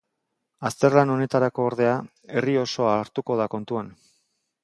Azterlan 0.69 1.11
honetarako, 1.15 1.65
ordea, 1.71 1.91
herri 2.39 2.57
osoa 2.63 2.97
hartuko 3.03 3.39
da 3.43 3.49
kontuan. 3.57 3.93